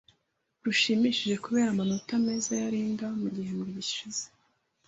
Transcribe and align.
rushimishe 0.63 1.35
Kubera 1.43 1.69
amanota 1.71 2.13
meza 2.25 2.51
ya 2.61 2.67
Linda 2.73 3.05
mu 3.21 3.27
gihembwe 3.35 3.69
gishize, 3.77 4.23